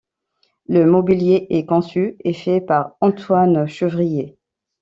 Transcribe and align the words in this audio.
Le 0.67 0.87
mobilier 0.87 1.45
est 1.51 1.67
conçu 1.67 2.15
et 2.23 2.33
fait 2.33 2.59
par 2.59 2.95
Antoine 3.01 3.67
Chevrier. 3.67 4.35